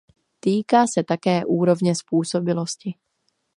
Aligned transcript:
Týká 0.39 0.85
se 0.95 1.03
také 1.03 1.45
úrovně 1.45 1.95
způsobilosti. 1.95 2.95